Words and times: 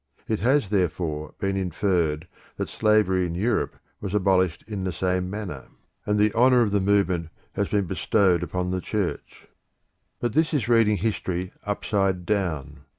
It 0.27 0.39
has, 0.39 0.71
therefore, 0.71 1.35
been 1.37 1.55
inferred 1.55 2.27
that 2.57 2.69
slavery 2.69 3.27
in 3.27 3.35
Europe 3.35 3.75
was 3.99 4.15
abolished 4.15 4.63
in 4.67 4.83
the 4.83 4.91
same 4.91 5.29
manner, 5.29 5.67
and 6.07 6.17
the 6.17 6.33
honour 6.33 6.61
of 6.63 6.71
the 6.71 6.79
movement 6.79 7.29
has 7.53 7.67
been 7.67 7.85
bestowed 7.85 8.41
upon 8.41 8.71
the 8.71 8.81
Church. 8.81 9.45
But 10.19 10.33
this 10.33 10.55
is 10.55 10.67
reading 10.67 10.97
history 10.97 11.51
upside 11.67 12.25
down. 12.25 12.79